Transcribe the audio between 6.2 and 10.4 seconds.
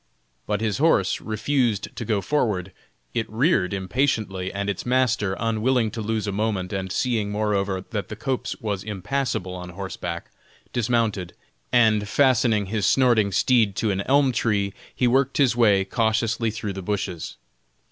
a moment, and seeing moreover that the copse was impassable on horseback,